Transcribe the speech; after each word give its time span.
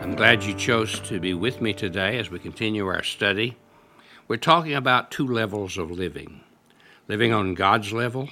I'm 0.00 0.14
glad 0.14 0.44
you 0.44 0.54
chose 0.54 0.98
to 1.00 1.20
be 1.20 1.34
with 1.34 1.60
me 1.60 1.74
today 1.74 2.18
as 2.18 2.30
we 2.30 2.38
continue 2.38 2.86
our 2.86 3.02
study. 3.02 3.58
We're 4.26 4.38
talking 4.38 4.72
about 4.72 5.10
two 5.10 5.26
levels 5.26 5.76
of 5.76 5.90
living 5.90 6.40
living 7.06 7.34
on 7.34 7.52
God's 7.52 7.92
level 7.92 8.30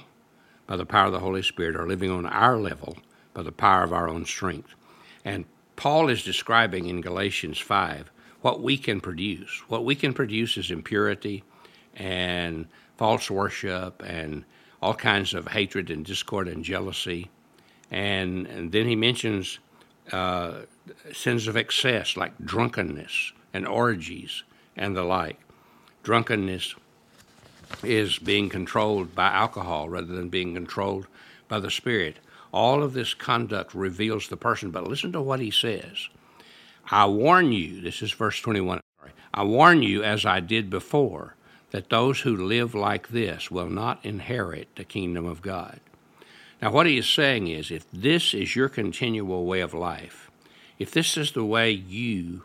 by 0.65 0.77
the 0.77 0.85
power 0.87 1.05
of 1.05 1.11
the 1.11 1.19
Holy 1.19 1.43
Spirit, 1.43 1.75
or 1.75 1.87
living 1.87 2.09
on 2.09 2.25
our 2.25 2.57
level 2.57 2.97
by 3.35 3.43
the 3.43 3.51
power 3.51 3.83
of 3.83 3.93
our 3.93 4.09
own 4.09 4.25
strength. 4.25 4.73
And 5.23 5.45
Paul 5.75 6.09
is 6.09 6.23
describing 6.23 6.87
in 6.87 7.01
Galatians 7.01 7.59
5 7.59 8.09
what 8.41 8.63
we 8.63 8.75
can 8.75 8.99
produce. 8.99 9.61
What 9.67 9.85
we 9.85 9.93
can 9.93 10.15
produce 10.15 10.57
is 10.57 10.71
impurity 10.71 11.43
and 11.95 12.67
false 12.97 13.29
worship 13.29 14.01
and 14.03 14.43
all 14.81 14.95
kinds 14.95 15.35
of 15.35 15.49
hatred 15.49 15.91
and 15.91 16.03
discord 16.03 16.47
and 16.47 16.63
jealousy. 16.65 17.29
And, 17.91 18.47
and 18.47 18.71
then 18.71 18.87
he 18.87 18.95
mentions 18.95 19.59
uh, 20.11 20.61
sins 21.13 21.47
of 21.47 21.57
excess 21.57 22.17
like 22.17 22.33
drunkenness 22.43 23.33
and 23.53 23.67
orgies 23.67 24.43
and 24.75 24.95
the 24.95 25.03
like. 25.03 25.39
Drunkenness 26.03 26.75
is 27.83 28.17
being 28.19 28.49
controlled 28.49 29.15
by 29.15 29.27
alcohol 29.27 29.89
rather 29.89 30.13
than 30.13 30.29
being 30.29 30.53
controlled 30.53 31.07
by 31.47 31.59
the 31.59 31.71
Spirit. 31.71 32.17
All 32.51 32.81
of 32.81 32.93
this 32.93 33.13
conduct 33.13 33.75
reveals 33.75 34.27
the 34.27 34.37
person, 34.37 34.71
but 34.71 34.87
listen 34.87 35.11
to 35.11 35.21
what 35.21 35.39
he 35.39 35.51
says. 35.51 36.09
I 36.89 37.05
warn 37.05 37.51
you, 37.51 37.81
this 37.81 38.01
is 38.01 38.11
verse 38.11 38.41
21. 38.41 38.79
I 39.33 39.43
warn 39.43 39.83
you, 39.83 40.03
as 40.03 40.25
I 40.25 40.39
did 40.39 40.69
before, 40.69 41.35
that 41.71 41.89
those 41.89 42.21
who 42.21 42.35
live 42.35 42.73
like 42.73 43.09
this 43.09 43.51
will 43.51 43.69
not 43.69 44.03
inherit 44.03 44.75
the 44.75 44.83
kingdom 44.83 45.25
of 45.25 45.43
God. 45.43 45.79
Now, 46.61 46.71
what 46.71 46.87
he 46.87 46.97
is 46.97 47.07
saying 47.07 47.47
is 47.47 47.71
if 47.71 47.89
this 47.91 48.33
is 48.33 48.55
your 48.55 48.69
continual 48.69 49.45
way 49.45 49.61
of 49.61 49.73
life, 49.73 50.29
if 50.77 50.91
this 50.91 51.15
is 51.17 51.31
the 51.31 51.45
way 51.45 51.71
you 51.71 52.43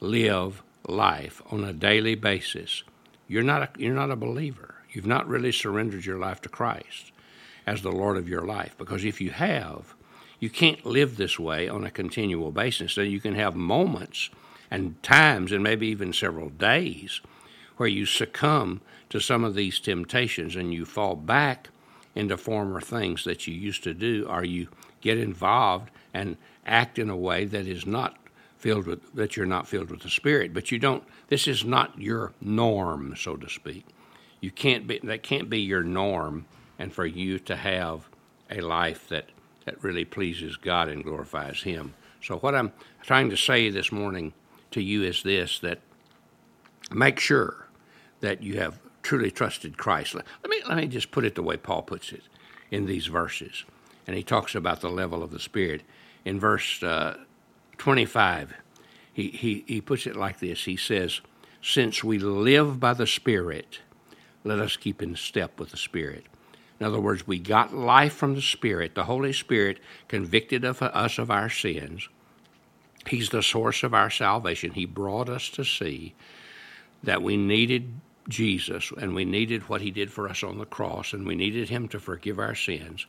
live 0.00 0.62
life 0.86 1.40
on 1.50 1.64
a 1.64 1.72
daily 1.72 2.14
basis, 2.14 2.82
you're 3.26 3.42
not 3.42 3.62
a, 3.62 3.68
you're 3.78 3.94
not 3.94 4.10
a 4.10 4.16
believer. 4.16 4.74
You've 4.90 5.06
not 5.06 5.26
really 5.26 5.52
surrendered 5.52 6.04
your 6.04 6.18
life 6.18 6.40
to 6.42 6.48
Christ 6.48 7.10
as 7.66 7.82
the 7.82 7.90
Lord 7.90 8.16
of 8.16 8.28
your 8.28 8.42
life. 8.42 8.76
Because 8.76 9.04
if 9.04 9.20
you 9.20 9.30
have, 9.30 9.94
you 10.38 10.50
can't 10.50 10.84
live 10.84 11.16
this 11.16 11.38
way 11.38 11.68
on 11.68 11.84
a 11.84 11.90
continual 11.90 12.52
basis. 12.52 12.92
So 12.92 13.00
you 13.00 13.20
can 13.20 13.34
have 13.34 13.56
moments 13.56 14.30
and 14.70 15.02
times, 15.02 15.52
and 15.52 15.62
maybe 15.62 15.86
even 15.88 16.12
several 16.12 16.50
days, 16.50 17.20
where 17.76 17.88
you 17.88 18.06
succumb 18.06 18.82
to 19.10 19.20
some 19.20 19.42
of 19.42 19.54
these 19.54 19.80
temptations 19.80 20.54
and 20.54 20.72
you 20.72 20.84
fall 20.84 21.16
back 21.16 21.70
into 22.14 22.36
former 22.36 22.80
things 22.80 23.24
that 23.24 23.46
you 23.46 23.54
used 23.54 23.82
to 23.84 23.94
do, 23.94 24.26
or 24.28 24.44
you 24.44 24.68
get 25.00 25.18
involved 25.18 25.90
and 26.12 26.36
act 26.66 26.98
in 26.98 27.10
a 27.10 27.16
way 27.16 27.44
that 27.44 27.66
is 27.66 27.86
not 27.86 28.16
filled 28.56 28.86
with 28.86 29.14
that 29.14 29.36
you're 29.36 29.44
not 29.44 29.68
filled 29.68 29.90
with 29.90 30.00
the 30.00 30.08
Spirit. 30.10 30.54
But 30.54 30.70
you 30.70 30.78
don't. 30.78 31.04
This 31.28 31.46
is 31.46 31.64
not 31.64 32.00
your 32.00 32.32
norm, 32.40 33.14
so 33.16 33.36
to 33.36 33.48
speak. 33.48 33.86
You 34.40 34.50
can't 34.50 34.86
be. 34.86 35.00
That 35.02 35.22
can't 35.22 35.50
be 35.50 35.60
your 35.60 35.82
norm, 35.82 36.46
and 36.78 36.92
for 36.92 37.04
you 37.04 37.38
to 37.40 37.56
have 37.56 38.08
a 38.50 38.60
life 38.60 39.08
that 39.08 39.28
that 39.64 39.82
really 39.82 40.04
pleases 40.04 40.56
God 40.56 40.88
and 40.88 41.02
glorifies 41.04 41.62
Him. 41.62 41.94
So 42.22 42.38
what 42.38 42.54
I'm 42.54 42.72
trying 43.02 43.30
to 43.30 43.36
say 43.36 43.68
this 43.70 43.92
morning 43.92 44.32
to 44.70 44.80
you 44.80 45.02
is 45.02 45.22
this: 45.22 45.58
that 45.60 45.80
make 46.90 47.18
sure 47.20 47.66
that 48.20 48.42
you 48.42 48.58
have 48.60 48.78
truly 49.04 49.30
trusted 49.30 49.76
Christ. 49.76 50.14
Let 50.14 50.24
me 50.48 50.60
let 50.66 50.78
me 50.78 50.88
just 50.88 51.12
put 51.12 51.24
it 51.24 51.36
the 51.36 51.42
way 51.42 51.56
Paul 51.56 51.82
puts 51.82 52.10
it 52.10 52.22
in 52.70 52.86
these 52.86 53.06
verses, 53.06 53.64
and 54.06 54.16
he 54.16 54.24
talks 54.24 54.56
about 54.56 54.80
the 54.80 54.90
level 54.90 55.22
of 55.22 55.30
the 55.30 55.38
Spirit 55.38 55.82
in 56.24 56.40
verse 56.40 56.82
uh, 56.82 57.18
25. 57.78 58.54
He, 59.12 59.28
he 59.28 59.64
he 59.68 59.80
puts 59.80 60.06
it 60.06 60.16
like 60.16 60.40
this. 60.40 60.64
He 60.64 60.76
says, 60.76 61.20
"Since 61.62 62.02
we 62.02 62.18
live 62.18 62.80
by 62.80 62.94
the 62.94 63.06
Spirit, 63.06 63.80
let 64.42 64.58
us 64.58 64.76
keep 64.76 65.00
in 65.00 65.14
step 65.14 65.60
with 65.60 65.70
the 65.70 65.76
Spirit." 65.76 66.26
In 66.80 66.86
other 66.86 67.00
words, 67.00 67.26
we 67.26 67.38
got 67.38 67.72
life 67.72 68.14
from 68.14 68.34
the 68.34 68.42
Spirit. 68.42 68.96
The 68.96 69.04
Holy 69.04 69.32
Spirit 69.32 69.78
convicted 70.08 70.64
of 70.64 70.82
us 70.82 71.18
of 71.18 71.30
our 71.30 71.48
sins. 71.48 72.08
He's 73.06 73.28
the 73.28 73.42
source 73.42 73.82
of 73.82 73.94
our 73.94 74.10
salvation. 74.10 74.72
He 74.72 74.86
brought 74.86 75.28
us 75.28 75.50
to 75.50 75.64
see 75.64 76.14
that 77.02 77.22
we 77.22 77.36
needed 77.36 78.00
Jesus 78.28 78.92
and 78.96 79.14
we 79.14 79.24
needed 79.24 79.68
what 79.68 79.80
he 79.80 79.90
did 79.90 80.10
for 80.10 80.28
us 80.28 80.42
on 80.42 80.58
the 80.58 80.66
cross 80.66 81.12
and 81.12 81.26
we 81.26 81.34
needed 81.34 81.68
him 81.68 81.88
to 81.88 82.00
forgive 82.00 82.38
our 82.38 82.54
sins. 82.54 83.06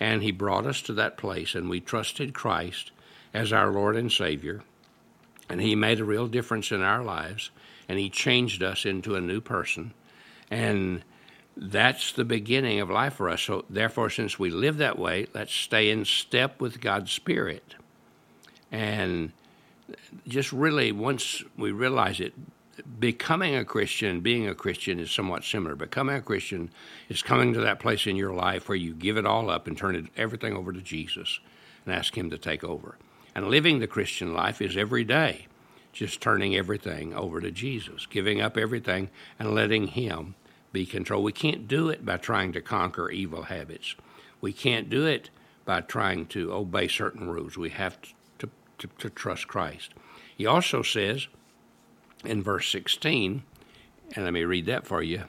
And 0.00 0.22
he 0.22 0.30
brought 0.30 0.66
us 0.66 0.82
to 0.82 0.92
that 0.94 1.16
place 1.16 1.54
and 1.54 1.68
we 1.68 1.80
trusted 1.80 2.34
Christ 2.34 2.90
as 3.34 3.52
our 3.52 3.70
Lord 3.70 3.96
and 3.96 4.10
Savior. 4.10 4.62
And 5.48 5.60
he 5.60 5.74
made 5.74 6.00
a 6.00 6.04
real 6.04 6.26
difference 6.26 6.72
in 6.72 6.82
our 6.82 7.02
lives 7.02 7.50
and 7.88 7.98
he 7.98 8.10
changed 8.10 8.62
us 8.62 8.84
into 8.84 9.14
a 9.14 9.20
new 9.20 9.40
person. 9.40 9.92
And 10.50 11.02
that's 11.56 12.12
the 12.12 12.24
beginning 12.24 12.80
of 12.80 12.90
life 12.90 13.14
for 13.14 13.30
us. 13.30 13.42
So, 13.42 13.64
therefore, 13.70 14.10
since 14.10 14.38
we 14.38 14.50
live 14.50 14.78
that 14.78 14.98
way, 14.98 15.26
let's 15.34 15.54
stay 15.54 15.90
in 15.90 16.04
step 16.04 16.60
with 16.60 16.80
God's 16.80 17.12
Spirit. 17.12 17.74
And 18.70 19.32
just 20.28 20.52
really, 20.52 20.92
once 20.92 21.42
we 21.56 21.70
realize 21.72 22.20
it, 22.20 22.34
becoming 22.98 23.54
a 23.54 23.64
Christian, 23.64 24.20
being 24.20 24.48
a 24.48 24.54
Christian 24.54 24.98
is 24.98 25.10
somewhat 25.10 25.44
similar. 25.44 25.74
Becoming 25.74 26.16
a 26.16 26.22
Christian 26.22 26.70
is 27.08 27.22
coming 27.22 27.52
to 27.52 27.60
that 27.60 27.80
place 27.80 28.06
in 28.06 28.16
your 28.16 28.32
life 28.32 28.68
where 28.68 28.76
you 28.76 28.94
give 28.94 29.16
it 29.16 29.26
all 29.26 29.50
up 29.50 29.66
and 29.66 29.76
turn 29.76 29.96
it, 29.96 30.06
everything 30.16 30.54
over 30.54 30.72
to 30.72 30.80
Jesus 30.80 31.40
and 31.84 31.94
ask 31.94 32.16
Him 32.16 32.30
to 32.30 32.38
take 32.38 32.64
over. 32.64 32.96
And 33.34 33.48
living 33.48 33.78
the 33.78 33.86
Christian 33.86 34.32
life 34.32 34.62
is 34.62 34.76
every 34.76 35.04
day 35.04 35.46
just 35.92 36.20
turning 36.20 36.54
everything 36.54 37.14
over 37.14 37.40
to 37.40 37.50
Jesus, 37.50 38.04
giving 38.06 38.40
up 38.40 38.58
everything 38.58 39.08
and 39.38 39.54
letting 39.54 39.88
Him 39.88 40.34
be 40.70 40.84
control. 40.84 41.22
We 41.22 41.32
can't 41.32 41.66
do 41.66 41.88
it 41.88 42.04
by 42.04 42.18
trying 42.18 42.52
to 42.52 42.60
conquer 42.60 43.10
evil 43.10 43.44
habits. 43.44 43.94
We 44.42 44.52
can't 44.52 44.90
do 44.90 45.06
it 45.06 45.30
by 45.64 45.80
trying 45.80 46.26
to 46.26 46.52
obey 46.52 46.88
certain 46.88 47.30
rules. 47.30 47.56
We 47.56 47.70
have 47.70 48.00
to, 48.02 48.10
to, 48.40 48.50
to, 48.78 48.88
to 48.98 49.10
trust 49.10 49.48
Christ. 49.48 49.94
He 50.36 50.44
also 50.44 50.82
says, 50.82 51.28
in 52.26 52.42
verse 52.42 52.70
16, 52.70 53.42
and 54.14 54.24
let 54.24 54.32
me 54.32 54.44
read 54.44 54.66
that 54.66 54.86
for 54.86 55.02
you. 55.02 55.24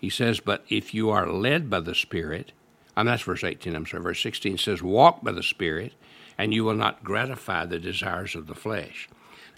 He 0.00 0.10
says, 0.10 0.40
But 0.40 0.64
if 0.68 0.94
you 0.94 1.10
are 1.10 1.28
led 1.28 1.70
by 1.70 1.80
the 1.80 1.94
Spirit, 1.94 2.52
and 2.96 3.08
that's 3.08 3.22
verse 3.22 3.44
18, 3.44 3.74
I'm 3.74 3.86
sorry, 3.86 4.02
verse 4.02 4.22
16 4.22 4.58
says, 4.58 4.82
Walk 4.82 5.22
by 5.22 5.32
the 5.32 5.42
Spirit, 5.42 5.92
and 6.36 6.52
you 6.52 6.64
will 6.64 6.74
not 6.74 7.04
gratify 7.04 7.66
the 7.66 7.78
desires 7.78 8.34
of 8.34 8.46
the 8.46 8.54
flesh. 8.54 9.08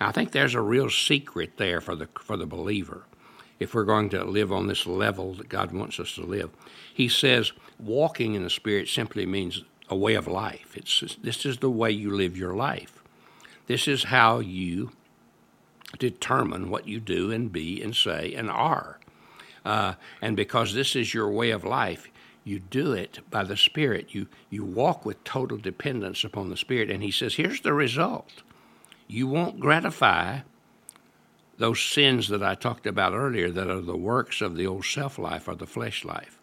Now, 0.01 0.09
I 0.09 0.13
think 0.13 0.33
there's 0.33 0.55
a 0.55 0.61
real 0.61 0.91
secret 0.91 1.57
there 1.57 1.81
for 1.81 1.95
the, 1.95 2.09
for 2.21 2.37
the 2.37 2.47
believer 2.47 3.05
if 3.61 3.75
we're 3.75 3.85
going 3.85 4.11
to 4.11 4.25
live 4.25 4.53
on 4.53 4.67
this 4.67 4.87
level 4.87 5.35
that 5.35 5.49
God 5.49 5.73
wants 5.73 6.01
us 6.01 6.15
to 6.17 6.23
live. 6.23 6.51
He 6.93 7.09
says, 7.09 7.53
walking 7.79 8.35
in 8.35 8.43
the 8.43 8.51
Spirit 8.51 8.89
simply 8.89 9.27
means 9.27 9.63
a 9.89 9.97
way 9.97 10.15
of 10.15 10.27
life. 10.27 10.77
It's, 10.77 11.17
this 11.23 11.47
is 11.47 11.59
the 11.59 11.71
way 11.71 11.91
you 11.91 12.15
live 12.15 12.37
your 12.37 12.55
life. 12.55 13.03
This 13.67 13.89
is 13.89 14.05
how 14.05 14.41
you 14.41 14.93
determine 15.99 16.71
what 16.71 16.89
you 16.89 17.01
do 17.01 17.31
and 17.31 17.53
be 17.53 17.83
and 17.83 17.95
say 17.95 18.35
and 18.35 18.51
are. 18.51 18.99
Uh, 19.65 19.95
and 20.21 20.37
because 20.37 20.75
this 20.75 20.95
is 20.95 21.15
your 21.15 21.31
way 21.31 21.51
of 21.51 21.65
life, 21.65 22.11
you 22.45 22.59
do 22.59 22.93
it 22.93 23.21
by 23.31 23.43
the 23.45 23.57
Spirit. 23.57 24.15
You, 24.15 24.27
you 24.51 24.65
walk 24.65 25.07
with 25.07 25.25
total 25.25 25.57
dependence 25.57 26.25
upon 26.25 26.51
the 26.51 26.57
Spirit. 26.57 26.91
And 26.91 27.03
he 27.03 27.11
says, 27.11 27.35
here's 27.35 27.63
the 27.63 27.73
result 27.73 28.43
you 29.07 29.27
won't 29.27 29.61
gratify 29.61 30.41
those 31.57 31.81
sins 31.81 32.29
that 32.29 32.43
I 32.43 32.55
talked 32.55 32.87
about 32.87 33.13
earlier 33.13 33.51
that 33.51 33.71
are 33.71 33.81
the 33.81 33.97
works 33.97 34.41
of 34.41 34.57
the 34.57 34.67
old 34.67 34.85
self 34.85 35.19
life 35.19 35.47
or 35.49 35.55
the 35.55 35.67
flesh 35.67 36.05
life. 36.05 36.39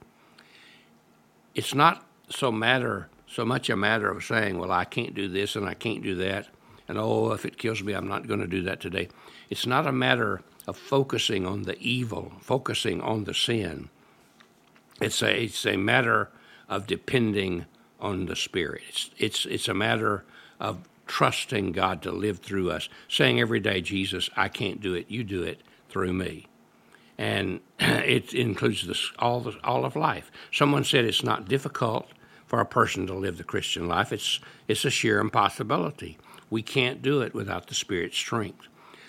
It's 1.54 1.76
not 1.76 2.06
so 2.30 2.52
matter 2.52 3.10
so 3.32 3.46
much 3.46 3.70
a 3.70 3.78
matter 3.78 4.12
of 4.12 4.24
saying, 4.24 4.58
well, 4.58 4.72
I 4.72 4.84
can't 4.84 5.14
do 5.14 5.30
this 5.30 5.56
and 5.56 5.68
I 5.68 5.74
can't 5.74 6.04
do 6.04 6.16
that, 6.16 6.48
and 6.92 7.00
oh, 7.00 7.32
if 7.32 7.46
it 7.46 7.58
kills 7.58 7.82
me, 7.82 7.94
I'm 7.94 8.10
not 8.10 8.28
going 8.28 8.42
to 8.42 8.48
do 8.48 8.64
that 8.64 8.82
today. 8.82 9.08
It's 9.50 9.66
not 9.66 9.88
a 9.88 9.94
matter 9.94 10.42
of 10.68 10.76
focusing 10.76 11.46
on 11.46 11.62
the 11.62 11.80
evil, 11.80 12.34
focusing 12.42 13.00
on 13.00 13.24
the 13.24 13.34
sin. 13.34 13.88
It's 15.00 15.22
a, 15.22 15.44
it's 15.44 15.66
a 15.66 15.78
matter 15.78 16.32
of 16.68 16.88
depending 16.88 17.66
on 18.02 18.26
the 18.26 18.36
Spirit. 18.36 18.82
It's, 18.90 19.10
it's, 19.18 19.46
it's 19.46 19.68
a 19.70 19.74
matter 19.74 20.26
of 20.60 20.90
trusting 21.08 21.72
God 21.72 22.02
to 22.02 22.12
live 22.12 22.40
through 22.40 22.72
us, 22.72 22.90
saying 23.08 23.40
every 23.40 23.62
day, 23.62 23.80
Jesus, 23.80 24.30
I 24.36 24.50
can't 24.50 24.82
do 24.82 24.94
it, 24.94 25.10
you 25.10 25.24
do 25.24 25.44
it 25.44 25.62
through 25.88 26.12
me. 26.12 26.48
And 27.18 27.62
it 27.80 28.34
includes 28.34 28.86
this, 28.86 29.14
all, 29.18 29.40
the, 29.40 29.58
all 29.64 29.86
of 29.86 29.96
life. 29.96 30.30
Someone 30.52 30.84
said 30.84 31.06
it's 31.06 31.24
not 31.24 31.48
difficult 31.48 32.10
for 32.48 32.60
a 32.60 32.66
person 32.66 33.08
to 33.08 33.14
live 33.14 33.38
the 33.38 33.46
Christian 33.46 33.88
life, 33.88 34.12
it's, 34.12 34.42
it's 34.68 34.84
a 34.84 34.90
sheer 34.90 35.20
impossibility. 35.20 36.18
We 36.52 36.62
can't 36.62 37.02
do 37.02 37.22
it 37.22 37.34
without 37.34 37.68
the 37.68 37.74
Spirit's 37.74 38.18
strength. 38.18 38.68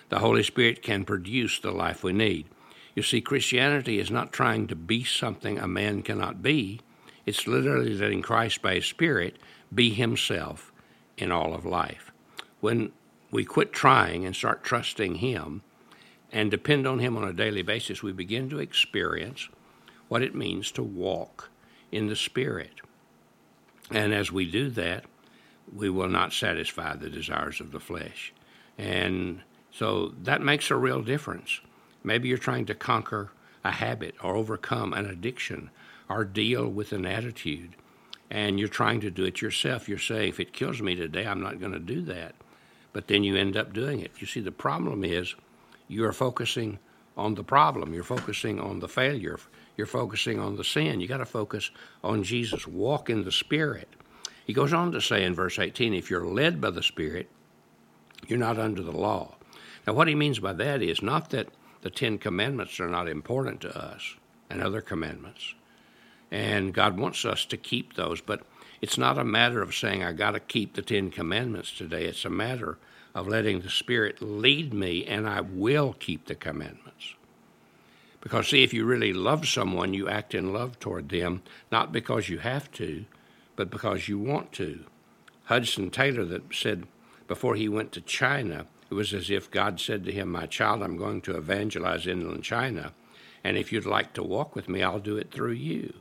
The 0.08 0.20
Holy 0.20 0.42
Spirit 0.42 0.82
can 0.82 1.04
produce 1.04 1.58
the 1.58 1.72
life 1.72 2.02
we 2.02 2.12
need. 2.14 2.46
You 2.94 3.02
see, 3.02 3.20
Christianity 3.20 3.98
is 3.98 4.10
not 4.10 4.32
trying 4.32 4.68
to 4.68 4.76
be 4.76 5.04
something 5.04 5.58
a 5.58 5.66
man 5.66 6.02
cannot 6.02 6.40
be. 6.40 6.80
It's 7.26 7.46
literally 7.46 7.94
letting 7.94 8.22
Christ 8.22 8.62
by 8.62 8.76
His 8.76 8.86
Spirit 8.86 9.36
be 9.74 9.90
Himself 9.90 10.72
in 11.18 11.32
all 11.32 11.54
of 11.54 11.66
life. 11.66 12.12
When 12.60 12.92
we 13.30 13.44
quit 13.44 13.72
trying 13.72 14.24
and 14.24 14.36
start 14.36 14.62
trusting 14.62 15.16
Him 15.16 15.62
and 16.30 16.50
depend 16.50 16.86
on 16.86 17.00
Him 17.00 17.16
on 17.16 17.24
a 17.24 17.32
daily 17.32 17.62
basis, 17.62 18.02
we 18.02 18.12
begin 18.12 18.48
to 18.50 18.60
experience 18.60 19.48
what 20.08 20.22
it 20.22 20.34
means 20.34 20.70
to 20.72 20.82
walk 20.82 21.48
in 21.90 22.06
the 22.06 22.16
Spirit. 22.16 22.82
And 23.90 24.14
as 24.14 24.30
we 24.30 24.48
do 24.48 24.70
that, 24.70 25.04
we 25.74 25.90
will 25.90 26.08
not 26.08 26.32
satisfy 26.32 26.94
the 26.94 27.10
desires 27.10 27.60
of 27.60 27.72
the 27.72 27.80
flesh. 27.80 28.32
And 28.78 29.42
so 29.70 30.14
that 30.22 30.40
makes 30.40 30.70
a 30.70 30.76
real 30.76 31.02
difference. 31.02 31.60
Maybe 32.04 32.28
you're 32.28 32.38
trying 32.38 32.66
to 32.66 32.74
conquer 32.74 33.30
a 33.64 33.70
habit 33.70 34.14
or 34.22 34.34
overcome 34.36 34.92
an 34.92 35.06
addiction 35.06 35.70
or 36.08 36.24
deal 36.24 36.68
with 36.68 36.92
an 36.92 37.06
attitude, 37.06 37.76
and 38.30 38.58
you're 38.58 38.68
trying 38.68 39.00
to 39.00 39.10
do 39.10 39.24
it 39.24 39.40
yourself. 39.40 39.88
You're 39.88 39.98
saying, 39.98 40.30
if 40.30 40.40
it 40.40 40.52
kills 40.52 40.82
me 40.82 40.94
today, 40.94 41.26
I'm 41.26 41.42
not 41.42 41.60
going 41.60 41.72
to 41.72 41.78
do 41.78 42.02
that. 42.02 42.34
But 42.92 43.08
then 43.08 43.24
you 43.24 43.36
end 43.36 43.56
up 43.56 43.72
doing 43.72 44.00
it. 44.00 44.12
You 44.18 44.26
see, 44.26 44.40
the 44.40 44.52
problem 44.52 45.04
is 45.04 45.34
you're 45.88 46.12
focusing 46.12 46.78
on 47.16 47.34
the 47.34 47.44
problem, 47.44 47.94
you're 47.94 48.02
focusing 48.02 48.58
on 48.58 48.80
the 48.80 48.88
failure, 48.88 49.38
you're 49.76 49.86
focusing 49.86 50.38
on 50.38 50.56
the 50.56 50.64
sin. 50.64 51.00
You 51.00 51.08
got 51.08 51.18
to 51.18 51.26
focus 51.26 51.70
on 52.02 52.22
Jesus. 52.22 52.66
Walk 52.66 53.08
in 53.08 53.24
the 53.24 53.32
Spirit. 53.32 53.88
He 54.44 54.52
goes 54.52 54.72
on 54.72 54.92
to 54.92 55.00
say 55.00 55.24
in 55.24 55.34
verse 55.34 55.58
18 55.58 55.94
if 55.94 56.10
you're 56.10 56.26
led 56.26 56.60
by 56.60 56.70
the 56.70 56.82
Spirit, 56.82 57.28
you're 58.26 58.38
not 58.38 58.58
under 58.58 58.82
the 58.82 58.92
law. 58.92 59.36
Now, 59.86 59.94
what 59.94 60.08
he 60.08 60.14
means 60.14 60.38
by 60.38 60.52
that 60.54 60.82
is 60.82 61.02
not 61.02 61.30
that 61.30 61.48
the 61.82 61.90
Ten 61.90 62.18
Commandments 62.18 62.78
are 62.80 62.88
not 62.88 63.08
important 63.08 63.60
to 63.62 63.76
us 63.76 64.16
and 64.48 64.62
other 64.62 64.80
commandments, 64.80 65.54
and 66.30 66.72
God 66.72 66.96
wants 66.96 67.24
us 67.24 67.44
to 67.46 67.56
keep 67.56 67.94
those, 67.94 68.20
but 68.20 68.42
it's 68.80 68.98
not 68.98 69.18
a 69.18 69.24
matter 69.24 69.62
of 69.62 69.74
saying, 69.74 70.02
I 70.02 70.12
got 70.12 70.32
to 70.32 70.40
keep 70.40 70.74
the 70.74 70.82
Ten 70.82 71.10
Commandments 71.10 71.76
today. 71.76 72.04
It's 72.04 72.24
a 72.24 72.30
matter 72.30 72.78
of 73.14 73.28
letting 73.28 73.60
the 73.60 73.70
Spirit 73.70 74.20
lead 74.20 74.72
me, 74.72 75.04
and 75.04 75.28
I 75.28 75.40
will 75.40 75.92
keep 75.92 76.26
the 76.26 76.34
commandments. 76.34 77.14
Because, 78.20 78.48
see, 78.48 78.62
if 78.62 78.72
you 78.72 78.84
really 78.84 79.12
love 79.12 79.48
someone, 79.48 79.94
you 79.94 80.08
act 80.08 80.34
in 80.34 80.52
love 80.52 80.78
toward 80.78 81.08
them, 81.08 81.42
not 81.70 81.92
because 81.92 82.28
you 82.28 82.38
have 82.38 82.70
to, 82.72 83.04
but 83.56 83.70
because 83.70 84.08
you 84.08 84.18
want 84.18 84.52
to. 84.52 84.84
Hudson 85.44 85.90
Taylor 85.90 86.24
that 86.24 86.54
said 86.54 86.86
before 87.28 87.54
he 87.54 87.68
went 87.68 87.92
to 87.92 88.00
China, 88.00 88.66
it 88.90 88.94
was 88.94 89.14
as 89.14 89.30
if 89.30 89.50
God 89.50 89.80
said 89.80 90.04
to 90.04 90.12
him, 90.12 90.28
My 90.28 90.46
child, 90.46 90.82
I'm 90.82 90.96
going 90.96 91.20
to 91.22 91.36
evangelize 91.36 92.06
inland 92.06 92.44
China, 92.44 92.92
and 93.42 93.56
if 93.56 93.72
you'd 93.72 93.86
like 93.86 94.12
to 94.14 94.22
walk 94.22 94.54
with 94.54 94.68
me, 94.68 94.82
I'll 94.82 94.98
do 94.98 95.16
it 95.16 95.30
through 95.30 95.52
you. 95.52 95.94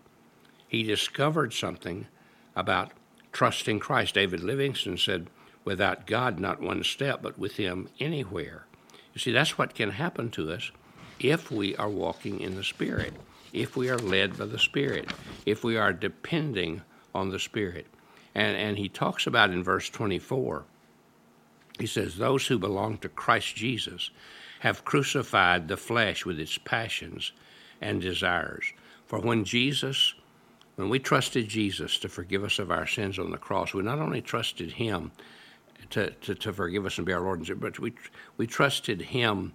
He 0.68 0.83
discovered 0.83 1.53
something 1.53 2.07
about 2.56 2.92
trusting 3.31 3.80
Christ. 3.80 4.15
David 4.15 4.42
Livingstone 4.42 4.98
said, 4.98 5.27
Without 5.63 6.07
God, 6.07 6.39
not 6.39 6.62
one 6.62 6.83
step, 6.83 7.21
but 7.21 7.38
with 7.38 7.57
Him, 7.57 7.89
anywhere. 8.00 8.65
You 9.13 9.19
see, 9.19 9.31
that's 9.31 9.57
what 9.57 9.75
can 9.75 9.92
happen 9.92 10.30
to 10.31 10.51
us 10.51 10.71
if 11.19 11.51
we 11.51 11.75
are 11.75 11.89
walking 11.89 12.39
in 12.39 12.56
the 12.56 12.63
Spirit, 12.63 13.13
if 13.53 13.75
we 13.75 13.89
are 13.89 13.98
led 13.98 14.38
by 14.38 14.45
the 14.45 14.57
Spirit, 14.57 15.12
if 15.45 15.63
we 15.63 15.77
are 15.77 15.94
depending 15.94 16.81
on 17.13 17.29
the 17.29 17.39
Spirit. 17.39 17.87
And, 18.33 18.55
and 18.55 18.77
he 18.77 18.89
talks 18.89 19.27
about 19.27 19.51
in 19.51 19.63
verse 19.63 19.89
24, 19.89 20.63
he 21.79 21.87
says, 21.87 22.17
Those 22.17 22.47
who 22.47 22.59
belong 22.59 22.97
to 22.99 23.09
Christ 23.09 23.55
Jesus 23.55 24.11
have 24.59 24.85
crucified 24.85 25.67
the 25.67 25.77
flesh 25.77 26.25
with 26.25 26.39
its 26.39 26.57
passions 26.57 27.31
and 27.81 27.99
desires. 27.99 28.65
For 29.05 29.19
when 29.19 29.43
Jesus, 29.43 30.13
when 30.75 30.89
we 30.89 30.99
trusted 30.99 31.47
Jesus 31.47 31.97
to 31.99 32.07
forgive 32.07 32.43
us 32.43 32.59
of 32.59 32.71
our 32.71 32.87
sins 32.87 33.17
on 33.17 33.31
the 33.31 33.37
cross, 33.37 33.73
we 33.73 33.81
not 33.81 33.99
only 33.99 34.21
trusted 34.21 34.73
him 34.73 35.11
to, 35.89 36.11
to, 36.11 36.35
to 36.35 36.53
forgive 36.53 36.85
us 36.85 36.97
and 36.97 37.07
be 37.07 37.13
our 37.13 37.21
Lord 37.21 37.39
and 37.39 37.47
Savior, 37.47 37.59
but 37.59 37.79
we, 37.79 37.93
we 38.37 38.47
trusted 38.47 39.01
him 39.01 39.53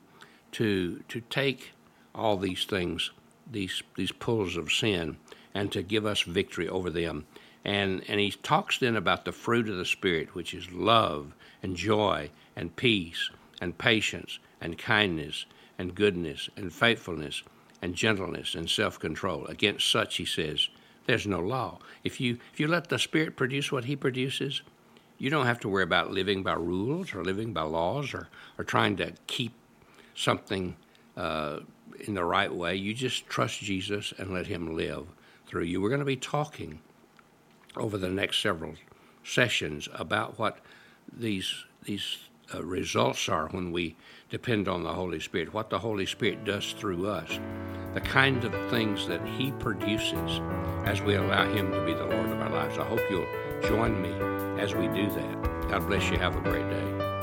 to, 0.52 1.02
to 1.08 1.20
take 1.22 1.72
all 2.14 2.36
these 2.36 2.64
things, 2.64 3.12
these, 3.50 3.82
these 3.94 4.12
pulls 4.12 4.56
of 4.56 4.72
sin, 4.72 5.16
and 5.54 5.70
to 5.72 5.82
give 5.82 6.04
us 6.04 6.22
victory 6.22 6.68
over 6.68 6.90
them. 6.90 7.26
And, 7.66 8.04
and 8.06 8.20
he 8.20 8.30
talks 8.30 8.78
then 8.78 8.94
about 8.94 9.24
the 9.24 9.32
fruit 9.32 9.68
of 9.68 9.76
the 9.76 9.84
Spirit, 9.84 10.36
which 10.36 10.54
is 10.54 10.70
love 10.70 11.34
and 11.64 11.74
joy 11.74 12.30
and 12.54 12.74
peace 12.76 13.28
and 13.60 13.76
patience 13.76 14.38
and 14.60 14.78
kindness 14.78 15.46
and 15.76 15.92
goodness 15.92 16.48
and 16.56 16.72
faithfulness 16.72 17.42
and 17.82 17.96
gentleness 17.96 18.54
and 18.54 18.70
self 18.70 19.00
control. 19.00 19.46
Against 19.46 19.90
such, 19.90 20.16
he 20.16 20.24
says, 20.24 20.68
there's 21.06 21.26
no 21.26 21.40
law. 21.40 21.80
If 22.04 22.20
you, 22.20 22.38
if 22.52 22.60
you 22.60 22.68
let 22.68 22.88
the 22.88 23.00
Spirit 23.00 23.36
produce 23.36 23.72
what 23.72 23.84
he 23.84 23.96
produces, 23.96 24.62
you 25.18 25.28
don't 25.28 25.46
have 25.46 25.60
to 25.60 25.68
worry 25.68 25.82
about 25.82 26.12
living 26.12 26.44
by 26.44 26.54
rules 26.54 27.14
or 27.14 27.24
living 27.24 27.52
by 27.52 27.62
laws 27.62 28.14
or, 28.14 28.28
or 28.58 28.64
trying 28.64 28.96
to 28.98 29.12
keep 29.26 29.52
something 30.14 30.76
uh, 31.16 31.60
in 32.06 32.14
the 32.14 32.24
right 32.24 32.54
way. 32.54 32.76
You 32.76 32.94
just 32.94 33.26
trust 33.26 33.58
Jesus 33.58 34.12
and 34.18 34.32
let 34.32 34.46
Him 34.46 34.76
live 34.76 35.06
through 35.46 35.64
you. 35.64 35.80
We're 35.80 35.88
going 35.88 35.98
to 35.98 36.04
be 36.04 36.16
talking 36.16 36.80
over 37.78 37.98
the 37.98 38.08
next 38.08 38.42
several 38.42 38.74
sessions 39.24 39.88
about 39.94 40.38
what 40.38 40.58
these 41.12 41.64
these 41.84 42.18
uh, 42.54 42.62
results 42.62 43.28
are 43.28 43.48
when 43.48 43.72
we 43.72 43.96
depend 44.30 44.68
on 44.68 44.82
the 44.82 44.92
Holy 44.92 45.20
Spirit, 45.20 45.52
what 45.54 45.70
the 45.70 45.78
Holy 45.78 46.06
Spirit 46.06 46.44
does 46.44 46.72
through 46.72 47.06
us, 47.08 47.38
the 47.94 48.00
kind 48.00 48.44
of 48.44 48.70
things 48.70 49.06
that 49.06 49.24
He 49.26 49.52
produces 49.52 50.40
as 50.84 51.00
we 51.02 51.14
allow 51.14 51.50
Him 51.52 51.70
to 51.72 51.84
be 51.84 51.94
the 51.94 52.04
Lord 52.04 52.30
of 52.30 52.40
our 52.40 52.50
lives. 52.50 52.78
I 52.78 52.84
hope 52.84 53.00
you'll 53.10 53.26
join 53.62 54.00
me 54.00 54.12
as 54.60 54.74
we 54.74 54.88
do 54.88 55.08
that. 55.10 55.42
God 55.68 55.86
bless 55.86 56.10
you. 56.10 56.18
Have 56.18 56.36
a 56.36 56.40
great 56.40 56.68
day. 56.68 57.15